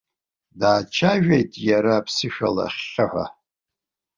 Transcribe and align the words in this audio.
Даацәажәеит 0.59 1.51
иара 1.69 1.91
аԥсышәала 1.95 2.65
ахьхьаҳәа. 2.67 3.25